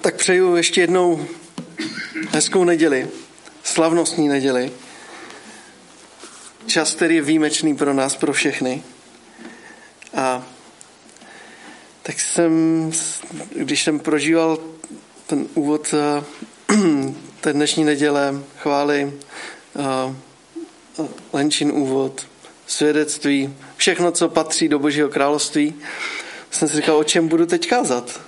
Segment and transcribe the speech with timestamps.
[0.00, 1.26] Tak přeju ještě jednou
[2.30, 3.08] hezkou neděli,
[3.62, 4.72] slavnostní neděli.
[6.66, 8.82] Čas, který je výjimečný pro nás, pro všechny.
[10.14, 10.46] A
[12.02, 12.52] tak jsem,
[13.56, 14.58] když jsem prožíval
[15.26, 15.94] ten úvod
[17.40, 19.12] té dnešní neděle, chvály,
[21.32, 22.26] Lenčin úvod,
[22.66, 25.74] svědectví, všechno, co patří do Božího království,
[26.50, 28.20] jsem si říkal, o čem budu teď kázat.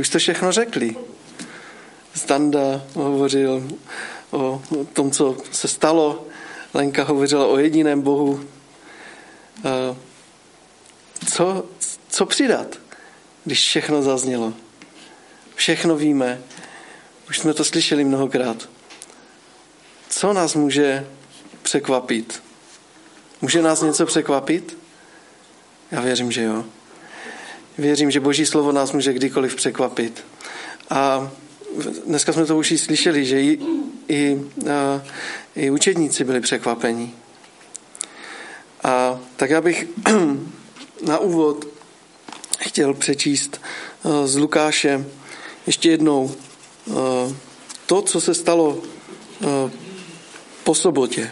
[0.00, 0.96] Už to všechno řekli.
[2.14, 3.68] Standa hovořil
[4.30, 4.62] o
[4.92, 6.24] tom, co se stalo.
[6.74, 8.44] Lenka hovořila o jediném Bohu.
[11.30, 11.64] Co,
[12.08, 12.78] co přidat,
[13.44, 14.52] když všechno zaznělo?
[15.54, 16.40] Všechno víme.
[17.28, 18.68] Už jsme to slyšeli mnohokrát.
[20.08, 21.06] Co nás může
[21.62, 22.42] překvapit?
[23.40, 24.78] Může nás něco překvapit?
[25.90, 26.64] Já věřím, že jo.
[27.78, 30.24] Věřím, že Boží slovo nás může kdykoliv překvapit.
[30.90, 31.30] A
[32.06, 33.58] dneska jsme to už slyšeli, že i,
[34.08, 34.40] i,
[34.70, 35.02] a,
[35.56, 37.14] i učedníci byli překvapení.
[38.84, 39.86] A tak já bych
[41.06, 41.66] na úvod
[42.58, 43.60] chtěl přečíst
[44.24, 45.06] z Lukáše
[45.66, 46.30] ještě jednou
[47.86, 48.82] to, co se stalo
[50.64, 51.30] po sobotě.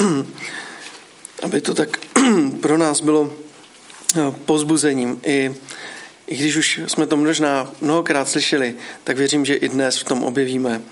[1.42, 1.88] aby to tak
[2.60, 3.32] pro nás bylo
[4.16, 5.20] eh, pozbuzením.
[5.24, 5.54] I,
[6.26, 10.24] I když už jsme to možná mnohokrát slyšeli, tak věřím, že i dnes v tom
[10.24, 10.82] objevíme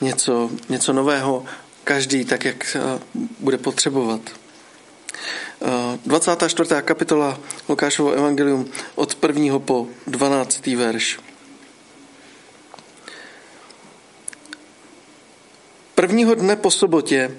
[0.00, 1.44] něco, něco nového,
[1.84, 3.00] každý tak, jak eh,
[3.40, 4.20] bude potřebovat.
[6.06, 6.74] 24.
[6.74, 9.58] Eh, kapitola Lukášovo evangelium od 1.
[9.58, 10.66] po 12.
[10.66, 11.18] verš.
[15.94, 17.30] Prvního dne po sobotě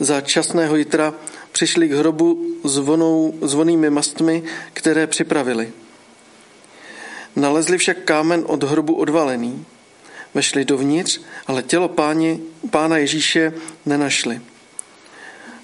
[0.00, 1.14] za časného jitra
[1.52, 5.72] přišli k hrobu zvonou, zvonými mastmi, které připravili.
[7.36, 9.64] Nalezli však kámen od hrobu odvalený.
[10.34, 12.38] Vešli dovnitř, ale tělo páně,
[12.70, 13.52] pána Ježíše
[13.86, 14.40] nenašli.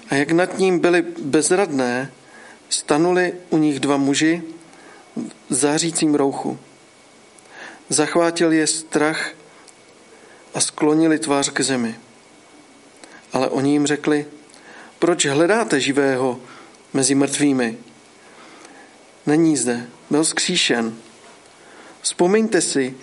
[0.09, 2.11] A jak nad ním byli bezradné,
[2.69, 4.41] stanuli u nich dva muži
[5.49, 6.59] v zářícím rouchu.
[7.89, 9.31] Zachvátil je strach
[10.53, 11.95] a sklonili tvář k zemi.
[13.33, 14.25] Ale oni jim řekli,
[14.99, 16.39] proč hledáte živého
[16.93, 17.77] mezi mrtvými?
[19.25, 20.95] Není zde, byl skříšen.
[22.01, 22.95] Vzpomeňte si,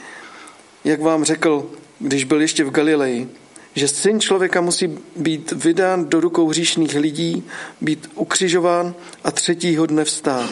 [0.84, 3.28] jak vám řekl, když byl ještě v Galileji,
[3.74, 7.44] že syn člověka musí být vydán do rukou hříšných lidí,
[7.80, 10.50] být ukřižován a třetího dne vstát.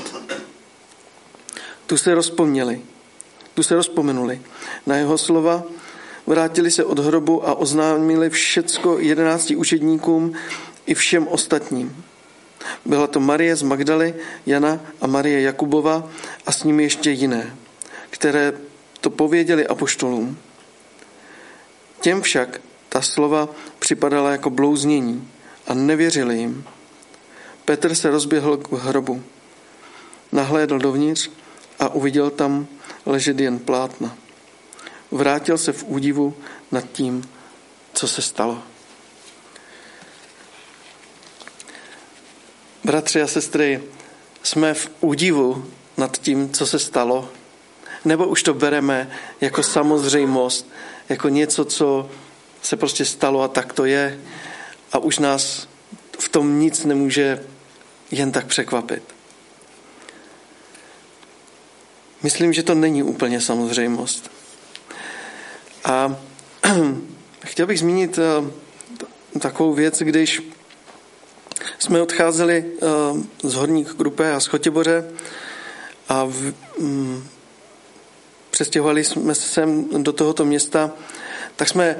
[1.86, 2.80] Tu se rozpomněli,
[3.54, 4.40] tu se rozpomenuli
[4.86, 5.62] na jeho slova,
[6.28, 10.32] vrátili se od hrobu a oznámili všecko jedenácti učedníkům
[10.86, 12.04] i všem ostatním.
[12.84, 14.14] Byla to Marie z Magdaly,
[14.46, 16.10] Jana a Marie Jakubova
[16.46, 17.56] a s nimi ještě jiné,
[18.10, 18.52] které
[19.00, 20.38] to pověděli apoštolům.
[22.00, 25.28] Těm však ta slova připadala jako blouznění
[25.66, 26.64] a nevěřili jim.
[27.64, 29.22] Petr se rozběhl k hrobu.
[30.32, 31.30] Nahlédl dovnitř
[31.78, 32.66] a uviděl tam
[33.06, 34.16] ležet jen plátna.
[35.10, 36.36] Vrátil se v údivu
[36.72, 37.30] nad tím,
[37.92, 38.62] co se stalo.
[42.84, 43.82] Bratři a sestry,
[44.42, 47.28] jsme v údivu nad tím, co se stalo,
[48.04, 49.10] nebo už to bereme
[49.40, 50.68] jako samozřejmost,
[51.08, 52.10] jako něco, co
[52.62, 54.20] se prostě stalo a tak to je
[54.92, 55.68] a už nás
[56.18, 57.44] v tom nic nemůže
[58.10, 59.02] jen tak překvapit.
[62.22, 64.30] Myslím, že to není úplně samozřejmost.
[65.84, 66.16] A
[67.44, 70.42] chtěl bych zmínit eh, takovou věc, když
[71.78, 72.86] jsme odcházeli eh,
[73.48, 75.04] z Horních Krupé a z Chotěboře
[76.08, 77.28] a v, um,
[78.50, 80.90] přestěhovali jsme se sem do tohoto města,
[81.56, 81.96] tak jsme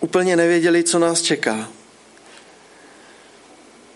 [0.00, 1.68] úplně nevěděli, co nás čeká.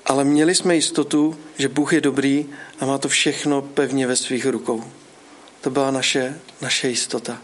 [0.07, 2.47] Ale měli jsme jistotu, že Bůh je dobrý
[2.81, 4.85] a má to všechno pevně ve svých rukou.
[5.61, 7.39] To byla naše, naše jistota.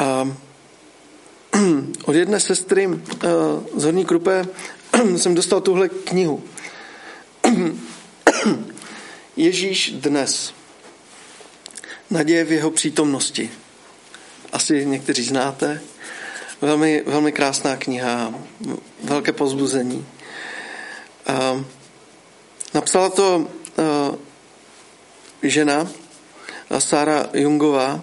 [0.00, 0.36] A
[2.04, 3.28] od jedné sestry eh,
[3.76, 4.44] z Horní Krupé
[5.16, 6.44] jsem dostal tuhle knihu.
[9.36, 10.54] Ježíš dnes.
[12.10, 13.50] Naděje v jeho přítomnosti.
[14.52, 15.80] Asi někteří znáte.
[16.60, 18.34] Velmi, velmi krásná kniha,
[19.04, 20.06] velké pozbuzení.
[21.26, 21.64] A
[22.74, 23.48] napsala to
[25.42, 25.88] žena,
[26.78, 28.02] Sára Jungová,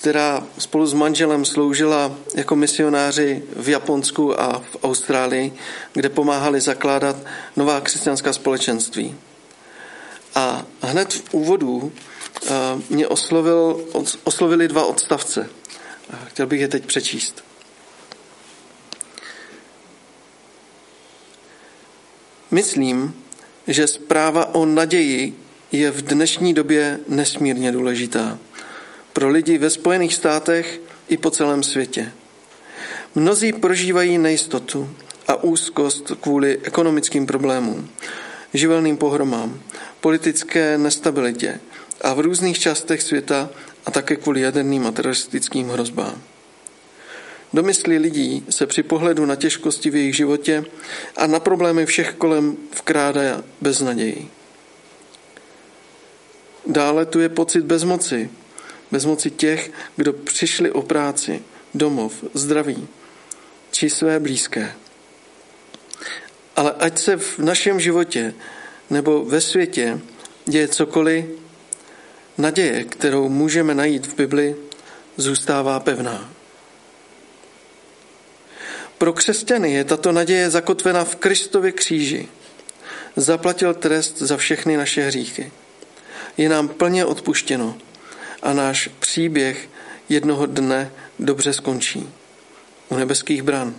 [0.00, 5.52] která spolu s manželem sloužila jako misionáři v Japonsku a v Austrálii,
[5.92, 7.16] kde pomáhali zakládat
[7.56, 9.14] nová křesťanská společenství.
[10.34, 12.50] A hned v úvodu eh,
[12.90, 13.84] mě oslovil,
[14.24, 15.50] oslovili dva odstavce.
[16.26, 17.44] Chtěl bych je teď přečíst.
[22.50, 23.14] Myslím,
[23.66, 25.38] že zpráva o naději
[25.72, 28.38] je v dnešní době nesmírně důležitá
[29.12, 32.12] pro lidi ve Spojených státech i po celém světě.
[33.14, 34.90] Mnozí prožívají nejistotu
[35.28, 37.88] a úzkost kvůli ekonomickým problémům,
[38.54, 39.60] živelným pohromám,
[40.00, 41.60] politické nestabilitě
[42.00, 43.50] a v různých částech světa
[43.86, 46.22] a také kvůli jaderným a teroristickým hrozbám.
[47.52, 50.64] Do mysli lidí se při pohledu na těžkosti v jejich životě
[51.16, 54.28] a na problémy všech kolem vkrádá beznaději.
[56.66, 58.30] Dále tu je pocit bezmoci,
[58.90, 61.42] bezmoci těch, kdo přišli o práci,
[61.74, 62.88] domov, zdraví
[63.70, 64.72] či své blízké.
[66.56, 68.34] Ale ať se v našem životě
[68.90, 70.00] nebo ve světě
[70.44, 71.24] děje cokoliv,
[72.38, 74.56] naděje, kterou můžeme najít v Bibli,
[75.16, 76.30] zůstává pevná.
[78.98, 82.28] Pro křesťany je tato naděje zakotvena v Kristově kříži.
[83.16, 85.52] Zaplatil trest za všechny naše hříchy.
[86.36, 87.78] Je nám plně odpuštěno
[88.42, 89.68] a náš příběh
[90.08, 92.08] jednoho dne dobře skončí
[92.88, 93.74] u nebeských bran.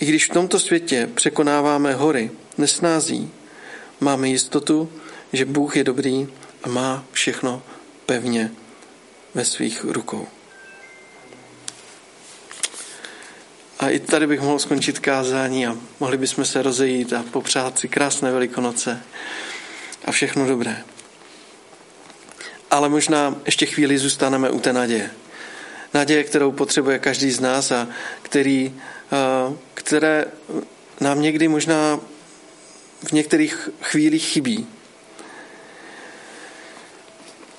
[0.00, 3.30] I když v tomto světě překonáváme hory, nesnází,
[4.00, 4.92] máme jistotu,
[5.32, 6.28] že Bůh je dobrý
[6.62, 7.62] a má všechno
[8.06, 8.50] pevně
[9.34, 10.26] ve svých rukou.
[13.78, 17.88] A i tady bych mohl skončit kázání a mohli bychom se rozejít a popřát si
[17.88, 19.02] krásné velikonoce
[20.04, 20.84] a všechno dobré.
[22.70, 25.10] Ale možná ještě chvíli zůstaneme u té naděje.
[25.94, 27.88] Naděje, kterou potřebuje každý z nás a
[28.22, 28.74] který,
[29.74, 30.24] které
[31.00, 32.00] nám někdy možná
[33.08, 34.66] v některých chvílích chybí.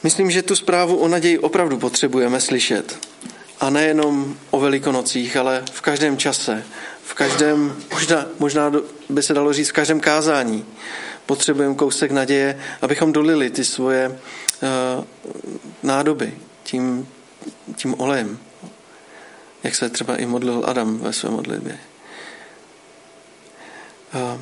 [0.04, 3.08] Myslím, že tu zprávu o naději opravdu potřebujeme slyšet.
[3.60, 6.63] A nejenom o velikonocích, ale v každém čase,
[7.04, 8.72] v každém, možná, možná
[9.10, 10.66] by se dalo říct v každém kázání.
[11.25, 14.19] Potřebujeme kousek naděje, abychom dolili ty svoje
[15.84, 17.08] nádoby tím,
[17.75, 18.40] tím olejem,
[19.63, 21.80] jak se třeba i modlil Adam ve své modlitbě.
[24.16, 24.42] Uh,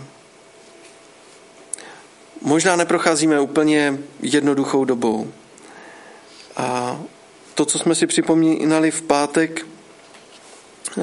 [2.42, 5.32] možná neprocházíme úplně jednoduchou dobou.
[6.58, 7.00] A
[7.56, 9.66] to, co jsme si připomínali v pátek,
[10.98, 11.02] eh,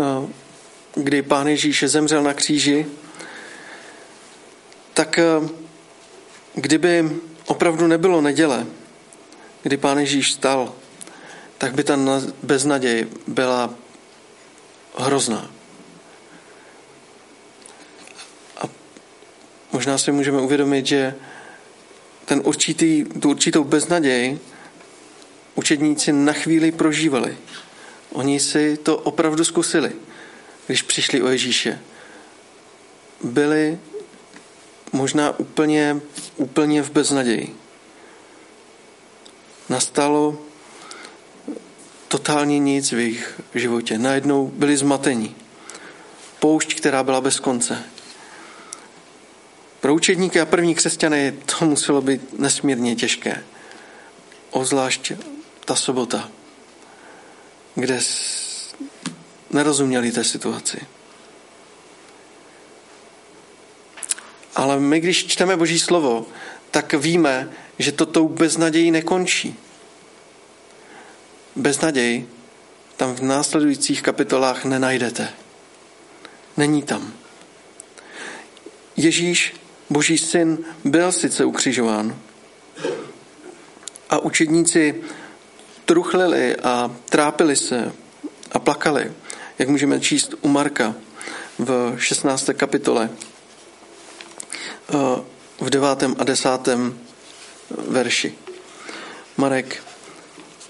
[0.95, 2.87] kdy Pán Ježíš zemřel na kříži,
[4.95, 5.49] tak eh,
[6.55, 7.11] kdyby
[7.47, 8.67] opravdu nebylo neděle,
[9.67, 10.75] kdy Pán Ježíš stal,
[11.59, 11.99] tak by ta
[12.43, 13.75] beznaděj byla
[14.99, 15.51] hrozná.
[18.63, 18.63] A
[19.73, 21.15] možná si můžeme uvědomit, že
[22.25, 24.39] ten určitý, tu určitou beznaděj
[25.55, 27.39] učedníci na chvíli prožívali.
[28.13, 29.93] Oni si to opravdu zkusili,
[30.67, 31.79] když přišli o Ježíše.
[33.23, 33.79] Byli
[34.93, 36.01] možná úplně,
[36.37, 37.66] úplně v beznaději.
[39.69, 40.39] Nastalo
[42.09, 43.99] totálně nic v jejich životě.
[43.99, 45.35] Najednou byli zmateni.
[46.39, 47.85] Poušť, která byla bez konce.
[49.81, 53.45] Pro učedníky a první křesťany to muselo být nesmírně těžké.
[54.51, 55.13] Ozvlášť
[55.65, 56.31] ta sobota,
[57.75, 58.01] kde
[59.51, 60.81] nerozuměli té situaci.
[64.57, 66.27] Ale my, když čteme Boží slovo,
[66.71, 69.57] tak víme, že to tou beznadějí nekončí.
[71.57, 72.27] Beznaděj
[72.97, 75.29] tam v následujících kapitolách nenajdete.
[76.57, 77.13] Není tam.
[78.97, 79.55] Ježíš,
[79.91, 82.17] Boží syn, byl sice ukřižován.
[84.11, 85.03] A učedníci
[85.85, 87.93] truchlili a trápili se
[88.53, 89.13] a plakali,
[89.59, 90.95] jak můžeme číst u Marka
[91.59, 92.51] v 16.
[92.57, 93.11] kapitole
[94.89, 94.95] eh,
[95.61, 96.03] v 9.
[96.19, 96.49] a 10.
[97.71, 98.35] verši.
[99.37, 99.83] Marek,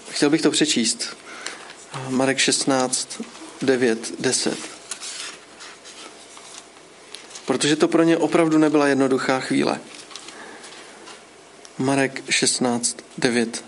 [0.09, 1.17] chtěl bych to přečíst.
[2.09, 3.21] Marek 16,
[3.61, 4.57] 9, 10.
[7.45, 9.79] Protože to pro ně opravdu nebyla jednoduchá chvíle.
[11.77, 13.65] Marek 16, 9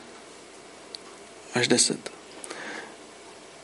[1.53, 2.11] až 10.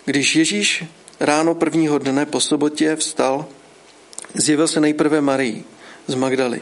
[0.06, 0.84] Když Ježíš
[1.20, 3.46] ráno prvního dne po sobotě vstal,
[4.34, 5.64] zjevil se nejprve Marii
[6.08, 6.62] z Magdaly,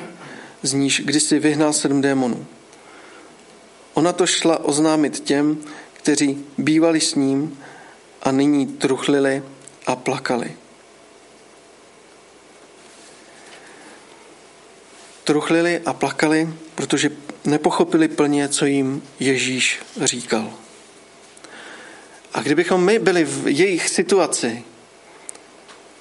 [0.63, 2.45] z níž kdysi vyhnal sedm démonů.
[3.93, 5.57] Ona to šla oznámit těm,
[5.93, 7.59] kteří bývali s ním
[8.23, 9.43] a nyní truchlili
[9.85, 10.55] a plakali.
[15.23, 17.11] Truchlili a plakali, protože
[17.45, 20.53] nepochopili plně, co jim Ježíš říkal.
[22.33, 24.63] A kdybychom my byli v jejich situaci,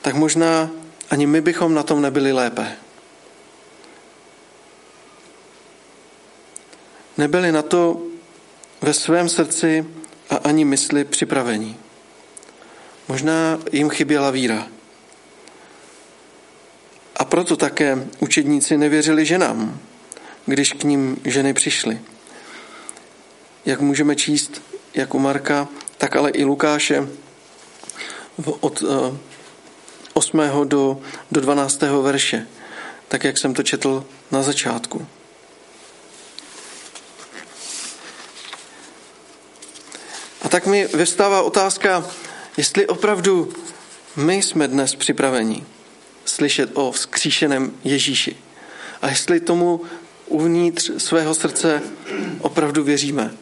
[0.03, 0.71] tak možná
[1.11, 2.77] ani my bychom na tom nebyli lépe.
[7.19, 8.03] Nebyli na to
[8.81, 9.87] ve svém srdci
[10.31, 11.77] a ani mysli připravení.
[13.09, 14.67] Možná jim chyběla víra.
[17.17, 19.81] A proto také učedníci nevěřili ženám,
[20.47, 22.01] když k ním ženy přišly.
[23.65, 24.63] Jak můžeme číst,
[24.95, 27.09] jak u Marka, tak ale i Lukáše
[28.61, 28.83] od
[30.15, 30.41] 8.
[30.41, 31.01] Eh, do,
[31.33, 31.83] do 12.
[32.03, 32.47] verše,
[33.09, 35.07] tak jak jsem to četl na začátku.
[40.53, 42.07] Tak mi vystává otázka,
[42.57, 43.53] jestli opravdu
[44.17, 45.65] my jsme dnes připraveni
[46.25, 48.37] slyšet o vzkříšeném Ježíši.
[49.03, 49.81] A jestli tomu
[50.27, 51.83] uvnitř svého srdce
[52.41, 53.35] opravdu věříme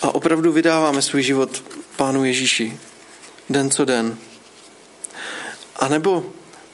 [0.00, 1.64] a opravdu vydáváme svůj život
[1.96, 2.78] Pánu Ježíši
[3.50, 4.16] den co den.
[5.76, 6.26] A nebo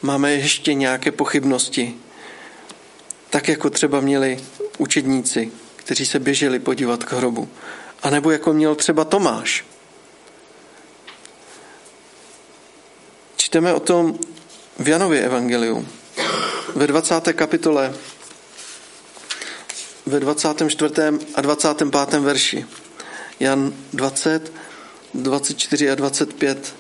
[0.03, 1.95] máme ještě nějaké pochybnosti,
[3.31, 4.41] tak jako třeba měli
[4.79, 7.49] učedníci, kteří se běželi podívat k hrobu.
[8.03, 9.65] A nebo jako měl třeba Tomáš.
[13.37, 14.19] Čteme o tom
[14.79, 15.89] v Janově evangeliu
[16.75, 17.33] ve 20.
[17.33, 17.95] kapitole
[20.07, 20.95] ve 24.
[21.35, 22.21] a 25.
[22.21, 22.67] verši.
[23.41, 24.53] Jan 20,
[25.15, 26.75] 24 a 25,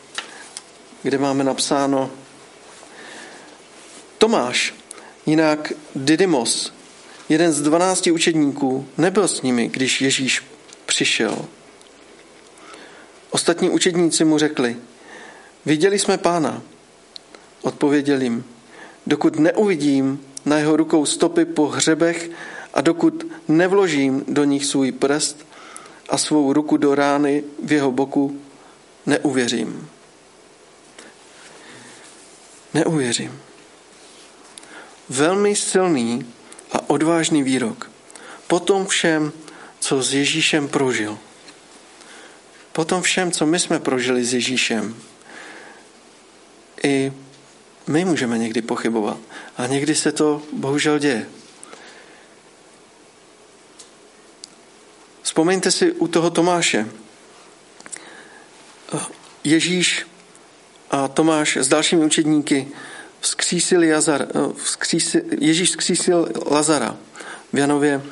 [1.02, 2.10] kde máme napsáno
[4.18, 4.74] Tomáš,
[5.26, 6.72] jinak Didymos,
[7.28, 10.42] jeden z dvanácti učedníků, nebyl s nimi, když Ježíš
[10.88, 11.44] přišel.
[13.30, 14.76] Ostatní učedníci mu řekli,
[15.66, 16.62] viděli jsme pána.
[17.62, 18.44] Odpověděl jim,
[19.06, 22.30] dokud neuvidím na jeho rukou stopy po hřebech
[22.74, 25.46] a dokud nevložím do nich svůj prst
[26.08, 28.40] a svou ruku do rány v jeho boku,
[29.06, 29.88] neuvěřím.
[32.74, 33.40] Neuvěřím.
[35.08, 36.32] Velmi silný
[36.72, 37.90] a odvážný výrok.
[38.46, 39.32] Po tom všem,
[39.80, 41.18] co s Ježíšem prožil.
[42.72, 44.96] Po tom všem, co my jsme prožili s Ježíšem.
[46.84, 47.12] I
[47.86, 49.18] my můžeme někdy pochybovat.
[49.56, 51.26] A někdy se to bohužel děje.
[55.22, 56.88] Vzpomeňte si u toho Tomáše.
[59.44, 60.06] Ježíš
[60.90, 62.68] a Tomáš s dalšími učedníky
[63.20, 66.96] vzkřísili Jazar, vzkřísil, Ježíš vzkřísil Lazara
[67.52, 68.02] v Janově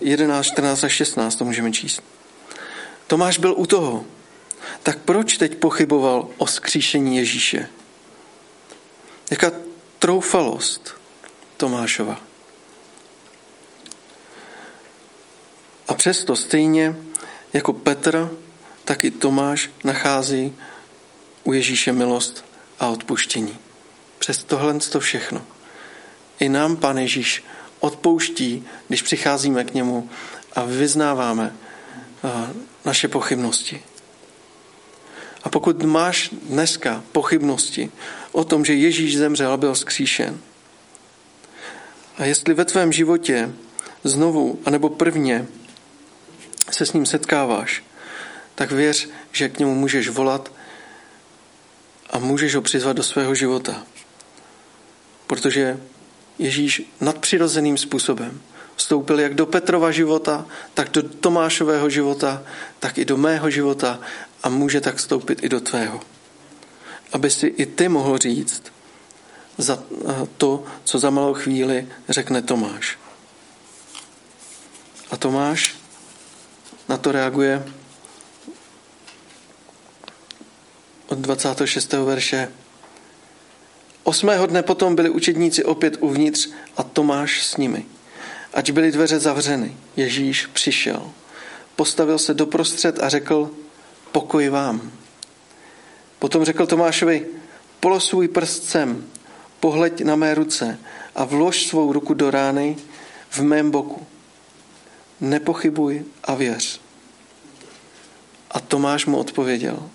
[0.00, 2.02] 11, 14 a 16, to můžeme číst.
[3.06, 4.04] Tomáš byl u toho.
[4.82, 7.68] Tak proč teď pochyboval o skříšení Ježíše?
[9.30, 9.52] Jaká
[9.98, 10.94] troufalost
[11.56, 12.20] Tomášova.
[15.88, 16.96] A přesto stejně
[17.52, 18.30] jako Petr,
[18.84, 20.56] tak i Tomáš nachází
[21.44, 22.44] u Ježíše milost
[22.80, 23.58] a odpuštění.
[24.18, 25.42] Přes tohle to všechno.
[26.40, 27.44] I nám Pan Ježíš
[27.80, 30.10] odpouští, když přicházíme k němu
[30.52, 31.56] a vyznáváme
[32.84, 33.82] naše pochybnosti.
[35.44, 37.90] A pokud máš dneska pochybnosti
[38.32, 40.40] o tom, že Ježíš zemřel a byl skříšen,
[42.18, 43.52] a jestli ve tvém životě
[44.04, 45.46] znovu, anebo prvně
[46.70, 47.84] se s ním setkáváš,
[48.54, 50.52] tak věř, že k němu můžeš volat
[52.10, 53.82] a můžeš ho přizvat do svého života.
[55.26, 55.80] Protože
[56.38, 58.40] Ježíš nadpřirozeným způsobem
[58.76, 62.42] vstoupil jak do Petrova života, tak do Tomášového života,
[62.78, 64.00] tak i do mého života
[64.42, 66.00] a může tak vstoupit i do tvého.
[67.12, 68.62] Aby si i ty mohl říct
[69.58, 69.82] za
[70.36, 72.98] to, co za malou chvíli řekne Tomáš.
[75.10, 75.74] A Tomáš
[76.88, 77.64] na to reaguje
[81.06, 81.92] od 26.
[81.92, 82.63] verše.
[84.04, 87.86] Osmého dne potom byli učedníci opět uvnitř a Tomáš s nimi.
[88.54, 91.10] Ať byly dveře zavřeny, Ježíš přišel.
[91.76, 93.50] Postavil se doprostřed a řekl,
[94.12, 94.92] pokoj vám.
[96.18, 97.26] Potom řekl Tomášovi,
[97.80, 99.06] polož svůj prst sem,
[99.60, 100.78] pohleď na mé ruce
[101.14, 102.76] a vlož svou ruku do rány
[103.30, 104.06] v mém boku.
[105.20, 106.80] Nepochybuj a věř.
[108.50, 109.90] A Tomáš mu odpověděl,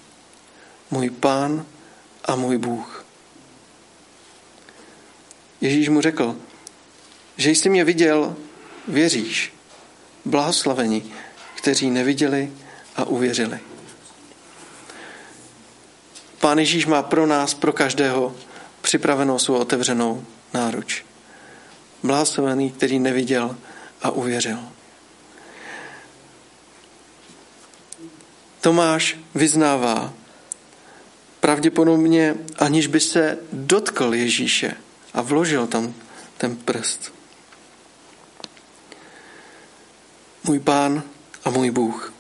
[0.92, 1.66] můj pán
[2.26, 2.99] a můj Bůh.
[5.62, 6.36] Ježíš mu řekl,
[7.38, 8.36] že jsi mě viděl,
[8.88, 9.54] věříš.
[10.26, 11.04] Blahoslaveni,
[11.56, 12.52] kteří neviděli
[12.96, 13.60] a uvěřili.
[16.40, 18.36] Pán Ježíš má pro nás, pro každého,
[18.82, 21.06] připravenou svou otevřenou náruč.
[22.04, 23.56] Blahoslavený, který neviděl
[24.02, 24.60] a uvěřil.
[28.62, 30.14] Tomáš vyznává,
[31.40, 34.76] pravděpodobně aniž by se dotkl Ježíše
[35.14, 35.94] a vložil tam
[36.38, 37.14] ten prst.
[40.44, 41.04] Můj pán
[41.44, 42.14] a můj Bůh.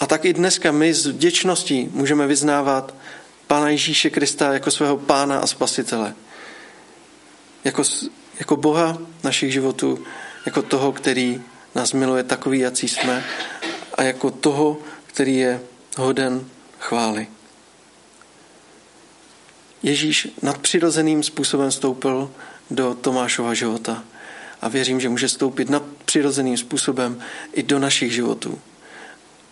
[0.00, 2.94] A tak i dneska my s vděčností můžeme vyznávat
[3.46, 6.14] Pána Ježíše Krista jako svého pána a spasitele.
[7.64, 7.82] Jako,
[8.38, 10.04] jako Boha našich životů,
[10.46, 11.42] jako toho, který
[11.74, 13.24] nás miluje takový, jací jsme
[13.94, 15.60] a jako toho, který je
[15.96, 16.48] hoden
[16.80, 17.26] chvály.
[19.84, 22.30] Ježíš nadpřirozeným způsobem vstoupil
[22.70, 24.04] do Tomášova života
[24.60, 27.20] a věřím, že může stoupit nadpřirozeným způsobem
[27.52, 28.58] i do našich životů.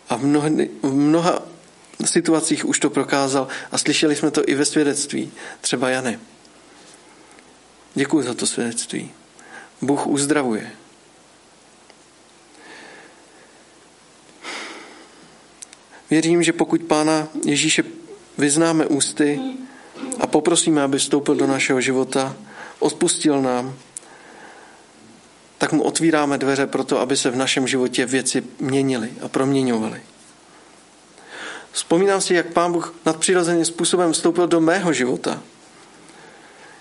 [0.08, 0.48] A v mnoha,
[0.82, 1.42] v mnoha
[2.04, 6.18] situacích už to prokázal a slyšeli jsme to i ve svědectví, třeba Jany.
[7.94, 9.10] Děkuji za to svědectví.
[9.82, 10.70] Bůh uzdravuje.
[16.10, 17.84] Věřím, že pokud Pána Ježíše
[18.38, 19.40] vyznáme ústy
[20.20, 22.36] a poprosíme, aby vstoupil do našeho života,
[22.78, 23.74] odpustil nám,
[25.58, 30.00] tak mu otvíráme dveře pro to, aby se v našem životě věci měnily a proměňovaly.
[31.72, 35.42] Vzpomínám si, jak Pán Bůh nadpřirozeným způsobem vstoupil do mého života.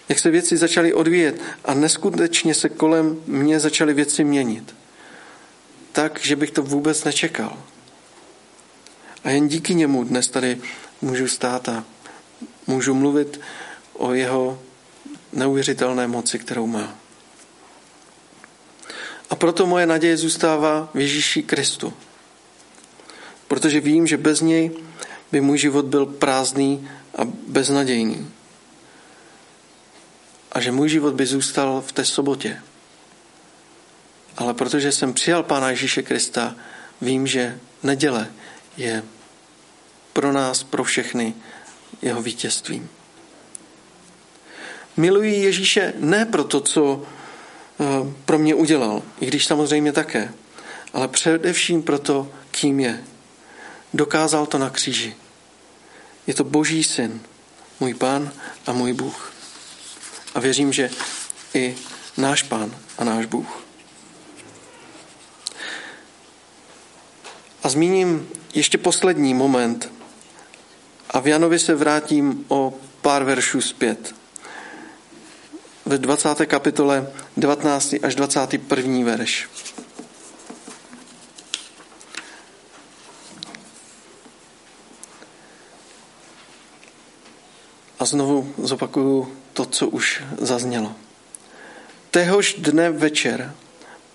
[0.09, 4.75] Jak se věci začaly odvíjet a neskutečně se kolem mě začaly věci měnit.
[5.91, 7.57] Tak, že bych to vůbec nečekal.
[9.23, 10.61] A jen díky němu dnes tady
[11.01, 11.83] můžu stát a
[12.71, 13.39] můžu mluvit
[13.93, 14.59] o jeho
[15.33, 16.95] neuvěřitelné moci, kterou má.
[19.29, 21.93] A proto moje naděje zůstává v Ježíši Kristu.
[23.47, 24.71] Protože vím, že bez něj
[25.31, 28.31] by můj život byl prázdný a beznadějný.
[30.51, 32.61] A že můj život by zůstal v té sobotě.
[34.37, 36.55] Ale protože jsem přijal Pána Ježíše Krista,
[37.01, 38.31] vím, že neděle
[38.77, 39.03] je
[40.13, 41.33] pro nás, pro všechny
[42.01, 42.89] jeho vítězstvím.
[44.97, 47.03] Miluji Ježíše ne pro to, co
[47.79, 47.85] eh,
[48.25, 50.33] pro mě udělal, i když samozřejmě také,
[50.93, 53.03] ale především proto, kým je.
[53.93, 55.15] Dokázal to na kříži.
[56.27, 57.21] Je to Boží syn,
[57.79, 58.31] můj pán
[58.65, 59.33] a můj Bůh.
[60.35, 60.89] A věřím, že
[61.53, 61.75] i
[62.17, 63.63] náš pán a náš Bůh.
[67.63, 70.00] A zmíním ještě poslední moment.
[71.11, 74.15] A v Janovi se vrátím o pár veršů zpět.
[75.85, 76.45] Ve 20.
[76.45, 77.95] kapitole 19.
[78.03, 79.05] až 21.
[79.05, 79.49] verš.
[87.99, 90.95] A znovu zopakuju to, co už zaznělo.
[92.11, 93.53] Téhož dne večer,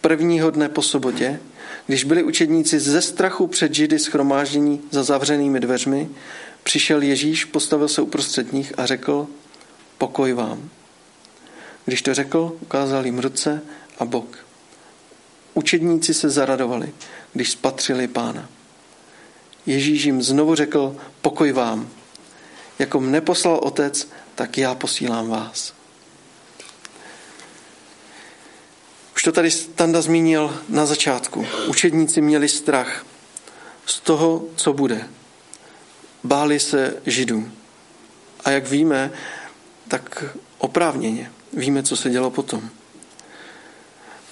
[0.01, 1.41] prvního dne po sobotě,
[1.87, 6.09] když byli učedníci ze strachu před Židy schromáždění za zavřenými dveřmi,
[6.67, 9.27] přišel Ježíš, postavil se uprostřed nich a řekl,
[9.99, 10.71] pokoj vám.
[11.85, 13.63] Když to řekl, ukázal jim ruce
[13.99, 14.39] a bok.
[15.55, 16.93] Učedníci se zaradovali,
[17.33, 18.49] když spatřili pána.
[19.67, 21.89] Ježíš jim znovu řekl, pokoj vám.
[22.79, 25.75] Jako mne poslal otec, tak já posílám vás.
[29.17, 31.47] Už to tady Standa zmínil na začátku.
[31.69, 33.07] Učedníci měli strach
[33.87, 35.09] z toho, co bude.
[36.27, 37.51] Báli se židů.
[38.45, 39.11] A jak víme,
[39.89, 40.25] tak
[40.59, 42.71] oprávněně víme, co se dělo potom.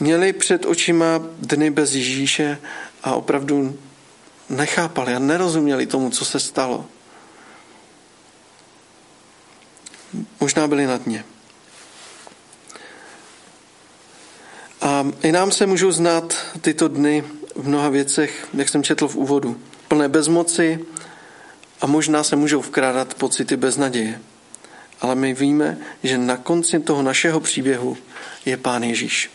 [0.01, 2.59] Měli před očima dny bez Ježíše
[3.03, 3.79] a opravdu
[4.49, 6.87] nechápali a nerozuměli tomu, co se stalo.
[10.41, 11.25] Možná byli na dně.
[14.81, 19.17] A i nám se můžou znát tyto dny v mnoha věcech, jak jsem četl v
[19.17, 19.61] úvodu.
[19.89, 20.87] Plné bezmoci
[21.85, 24.21] a možná se můžou vkrádat pocity beznaděje.
[25.01, 27.97] Ale my víme, že na konci toho našeho příběhu
[28.45, 29.31] je Pán Ježíš.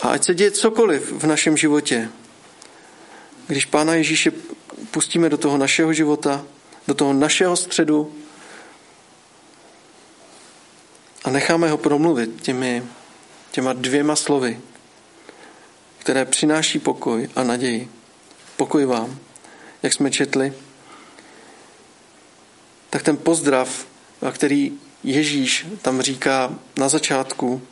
[0.00, 2.08] A ať se děje cokoliv v našem životě,
[3.46, 4.32] když Pána Ježíše
[4.90, 6.44] pustíme do toho našeho života,
[6.88, 8.14] do toho našeho středu,
[11.24, 12.82] a necháme ho promluvit těmi,
[13.50, 14.60] těma dvěma slovy,
[15.98, 17.88] které přináší pokoj a naději.
[18.56, 19.18] Pokoj vám,
[19.82, 20.52] jak jsme četli,
[22.96, 23.86] tak ten pozdrav,
[24.32, 24.72] který
[25.04, 27.62] Ježíš tam říká na začátku,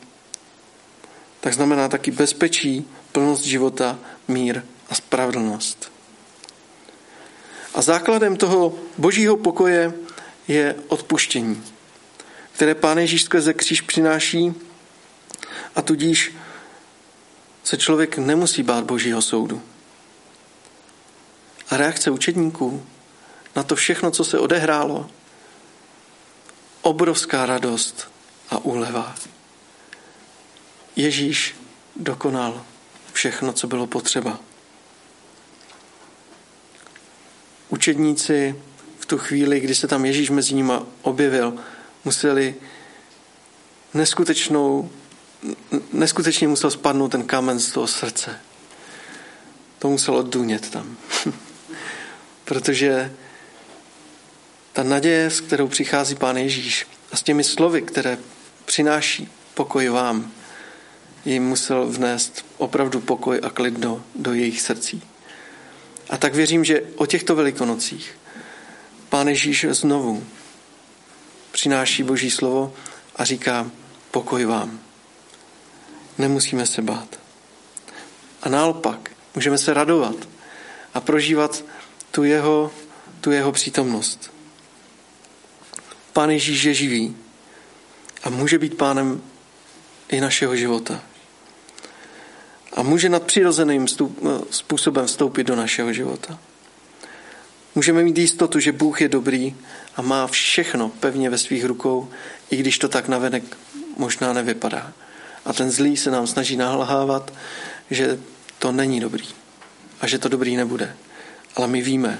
[1.39, 5.91] tak znamená taky bezpečí, plnost života, mír a spravedlnost.
[7.73, 9.93] A základem toho božího pokoje
[10.47, 11.63] je odpuštění,
[12.51, 14.53] které Pán Ježíš skrze kříž přináší
[15.75, 16.33] a tudíž
[17.63, 19.61] se člověk nemusí bát božího soudu.
[21.69, 22.85] A reakce učedníků
[23.55, 25.09] na to všechno, co se odehrálo,
[26.85, 28.11] obrovská radost
[28.49, 29.15] a úleva.
[30.95, 31.55] Ježíš
[31.95, 32.65] dokonal
[33.13, 34.39] všechno, co bylo potřeba.
[37.69, 38.55] Učedníci
[38.99, 41.53] v tu chvíli, kdy se tam Ježíš mezi nimi objevil,
[42.03, 42.55] museli
[43.93, 44.89] neskutečnou,
[45.93, 48.39] neskutečně musel spadnout ten kámen z toho srdce.
[49.79, 50.97] To muselo důnět tam.
[52.45, 53.11] Protože
[54.75, 58.17] ta naděje, s kterou přichází Pán Ježíš a s těmi slovy, které
[58.65, 60.31] přináší pokoj vám,
[61.25, 65.01] jim musel vnést opravdu pokoj a klid do, do jejich srdcí.
[66.09, 68.17] A tak věřím, že o těchto velikonocích
[69.09, 70.23] Pán Ježíš znovu
[71.51, 72.73] přináší Boží slovo
[73.15, 73.71] a říká
[74.11, 74.79] pokoj vám.
[76.17, 77.19] Nemusíme se bát.
[78.41, 80.15] A naopak můžeme se radovat
[80.93, 81.63] a prožívat
[82.11, 82.71] tu jeho,
[83.21, 84.34] tu jeho přítomnost.
[86.15, 87.17] Pán Ježíš je živý
[88.23, 89.21] a může být pánem
[90.09, 91.03] i našeho života.
[92.73, 93.87] A může nadpřirozeným
[94.49, 96.39] způsobem vstoupit do našeho života.
[97.75, 99.55] Můžeme mít jistotu, že Bůh je dobrý
[99.95, 102.09] a má všechno pevně ve svých rukou,
[102.49, 103.43] i když to tak navenek
[103.97, 104.93] možná nevypadá.
[105.45, 107.33] A ten zlý se nám snaží nalhávat,
[107.91, 108.19] že
[108.59, 109.27] to není dobrý
[110.01, 110.95] a že to dobrý nebude.
[111.55, 112.19] Ale my víme,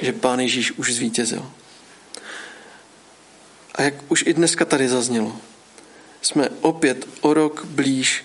[0.00, 1.50] že Pán Ježíš už zvítězil.
[3.74, 5.36] A jak už i dneska tady zaznělo,
[6.22, 8.24] jsme opět o rok blíž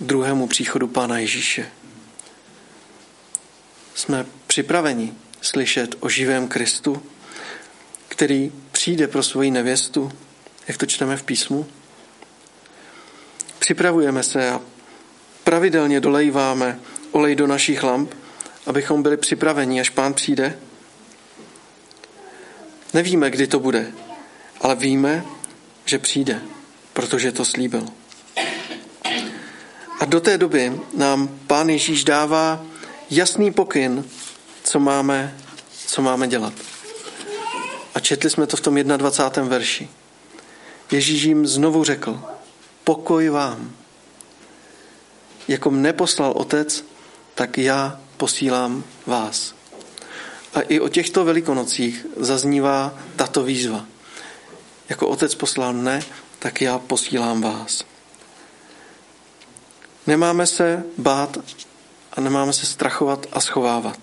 [0.00, 1.70] druhému příchodu Pána Ježíše.
[3.94, 7.02] Jsme připraveni slyšet o živém Kristu,
[8.08, 10.12] který přijde pro svoji nevěstu,
[10.68, 11.66] jak to čteme v písmu.
[13.58, 14.60] Připravujeme se a
[15.44, 16.80] pravidelně dolejváme
[17.12, 18.14] olej do našich lamp,
[18.66, 20.58] abychom byli připraveni, až pán přijde.
[22.94, 23.92] Nevíme, kdy to bude,
[24.60, 25.24] ale víme,
[25.84, 26.42] že přijde,
[26.92, 27.86] protože to slíbil.
[30.00, 32.64] A do té doby nám pán Ježíš dává
[33.10, 34.04] jasný pokyn,
[34.62, 35.36] co máme,
[35.86, 36.52] co máme dělat.
[37.94, 39.48] A četli jsme to v tom 21.
[39.48, 39.88] verši.
[40.90, 42.22] Ježíš jim znovu řekl,
[42.84, 43.72] pokoj vám.
[45.48, 46.84] Jako mne poslal otec,
[47.34, 49.54] tak já posílám vás.
[50.54, 53.86] A i o těchto velikonocích zaznívá tato výzva.
[54.88, 56.02] Jako otec poslal mne,
[56.38, 57.84] tak já posílám vás.
[60.06, 61.38] Nemáme se bát
[62.12, 63.98] a nemáme se strachovat a schovávat.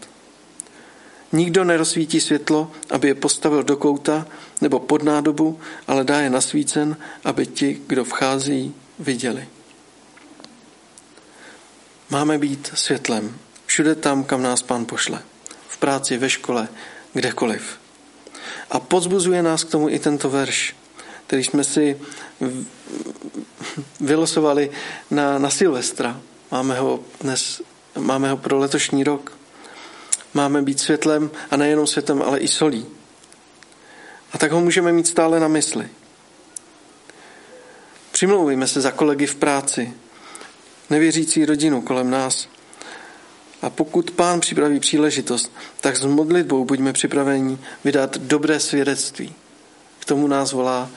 [1.32, 4.28] Nikdo nerozsvítí světlo, aby je postavil do kouta
[4.62, 9.48] nebo pod nádobu, ale dá je nasvícen, aby ti, kdo vchází, viděli.
[12.10, 13.38] Máme být světlem
[13.72, 15.24] všude tam, kam nás pán pošle.
[15.67, 16.67] V práci, ve škole,
[17.13, 17.81] kdekoliv.
[18.71, 20.75] A pozbuzuje nás k tomu i tento verš,
[21.27, 21.99] který jsme si
[23.99, 24.71] vylosovali
[25.12, 26.21] na, na Silvestra.
[26.51, 27.62] Máme ho dnes,
[27.97, 29.38] máme ho pro letošní rok.
[30.34, 32.86] Máme být světlem a nejenom světlem, ale i solí.
[34.34, 35.89] A tak ho můžeme mít stále na mysli.
[38.12, 39.93] Přimlouvejme se za kolegy v práci,
[40.89, 42.47] nevěřící rodinu kolem nás.
[43.62, 49.36] A pokud pán připraví příležitost, tak s modlitbou buďme připraveni vydat dobré svědectví.
[50.00, 50.89] K tomu nás volá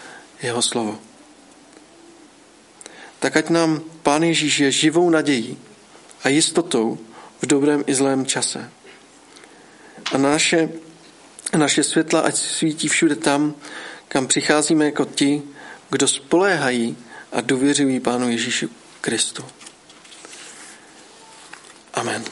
[0.42, 0.98] jeho slovo.
[3.18, 5.58] Tak ať nám Pán Ježíš je živou nadějí
[6.24, 6.98] a jistotou
[7.42, 8.70] v dobrém i zlém čase.
[10.12, 10.68] A naše,
[11.56, 13.54] naše světla ať svítí všude tam,
[14.08, 15.42] kam přicházíme jako ti,
[15.90, 16.96] kdo spoléhají
[17.32, 18.68] a důvěřují Pánu Ježíši
[19.00, 19.44] Kristu.
[21.94, 22.24] Amen.